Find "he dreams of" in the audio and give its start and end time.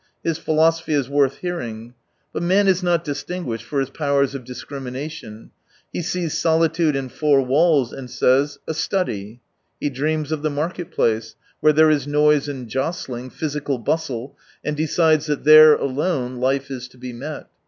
9.79-10.41